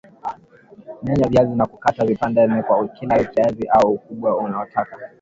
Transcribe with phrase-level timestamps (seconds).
[1.03, 4.97] Menya viazi na kukata vipande nne kwa kila kiazi au ukubwa unaotaka